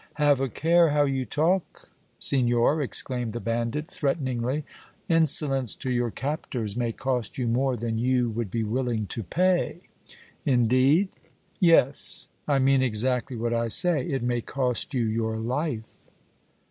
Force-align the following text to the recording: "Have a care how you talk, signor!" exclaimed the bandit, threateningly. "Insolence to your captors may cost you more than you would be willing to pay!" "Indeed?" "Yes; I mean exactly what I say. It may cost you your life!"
"Have 0.15 0.41
a 0.41 0.49
care 0.49 0.89
how 0.89 1.03
you 1.03 1.25
talk, 1.25 1.87
signor!" 2.17 2.81
exclaimed 2.81 3.33
the 3.33 3.39
bandit, 3.39 3.85
threateningly. 3.85 4.63
"Insolence 5.07 5.75
to 5.75 5.91
your 5.91 6.09
captors 6.09 6.75
may 6.75 6.91
cost 6.91 7.37
you 7.37 7.47
more 7.47 7.77
than 7.77 7.99
you 7.99 8.27
would 8.31 8.49
be 8.49 8.63
willing 8.63 9.05
to 9.05 9.21
pay!" 9.21 9.81
"Indeed?" 10.43 11.09
"Yes; 11.59 12.29
I 12.47 12.57
mean 12.57 12.81
exactly 12.81 13.37
what 13.37 13.53
I 13.53 13.67
say. 13.67 14.03
It 14.07 14.23
may 14.23 14.41
cost 14.41 14.95
you 14.95 15.03
your 15.05 15.37
life!" 15.37 15.91